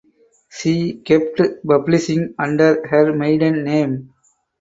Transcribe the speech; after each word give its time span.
She 0.49 0.93
kept 0.93 1.39
publishing 1.63 2.33
under 2.39 2.83
her 2.87 3.13
maiden 3.13 3.63
name. 3.63 4.09